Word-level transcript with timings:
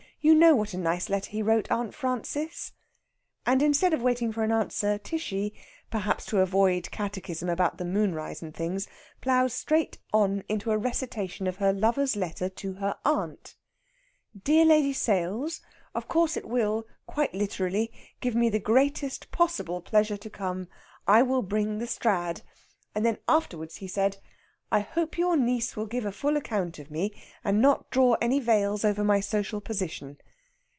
You 0.23 0.35
know 0.35 0.55
what 0.55 0.75
a 0.75 0.77
nice 0.77 1.09
letter 1.09 1.31
he 1.31 1.41
wrote 1.41 1.71
Aunt 1.71 1.95
Frances?" 1.95 2.73
And 3.43 3.59
instead 3.63 3.91
of 3.91 4.03
waiting 4.03 4.31
for 4.31 4.43
an 4.43 4.51
answer, 4.51 4.99
Tishy, 4.99 5.51
perhaps 5.89 6.27
to 6.27 6.41
avoid 6.41 6.91
catechism 6.91 7.49
about 7.49 7.79
the 7.79 7.85
moonrise 7.85 8.43
and 8.43 8.53
things, 8.53 8.87
ploughs 9.19 9.51
straight 9.55 9.97
on 10.13 10.43
into 10.47 10.69
a 10.69 10.77
recitation 10.77 11.47
of 11.47 11.55
her 11.55 11.73
lover's 11.73 12.15
letter 12.15 12.49
to 12.49 12.73
her 12.73 12.97
aunt: 13.03 13.55
"Dear 14.43 14.63
Lady 14.65 14.93
Sales 14.93 15.59
Of 15.95 16.07
course 16.07 16.37
it 16.37 16.47
will 16.47 16.85
(quite 17.07 17.33
literally) 17.33 17.91
give 18.19 18.35
me 18.35 18.47
the 18.49 18.59
greatest 18.59 19.31
possible 19.31 19.81
pleasure 19.81 20.17
to 20.17 20.29
come. 20.29 20.67
I 21.07 21.23
will 21.23 21.41
bring 21.41 21.79
the 21.79 21.87
Strad"; 21.87 22.43
and 22.93 23.03
then 23.03 23.17
afterwards 23.27 23.77
he 23.77 23.87
said: 23.87 24.17
"I 24.73 24.79
hope 24.79 25.17
your 25.17 25.35
niece 25.35 25.75
will 25.75 25.85
give 25.85 26.05
a 26.05 26.13
full 26.13 26.37
account 26.37 26.79
of 26.79 26.89
me, 26.89 27.13
and 27.43 27.61
not 27.61 27.89
draw 27.89 28.13
any 28.21 28.39
veils 28.39 28.85
over 28.85 29.03
my 29.03 29.19
social 29.19 29.59
position. 29.59 30.15